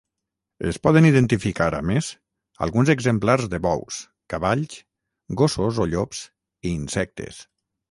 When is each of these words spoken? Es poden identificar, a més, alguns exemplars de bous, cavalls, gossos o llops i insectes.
Es 0.69 0.77
poden 0.85 1.07
identificar, 1.09 1.67
a 1.79 1.81
més, 1.89 2.07
alguns 2.67 2.91
exemplars 2.95 3.45
de 3.53 3.61
bous, 3.67 4.01
cavalls, 4.35 4.81
gossos 5.45 5.83
o 5.87 5.91
llops 5.95 6.27
i 6.71 6.77
insectes. 6.83 7.47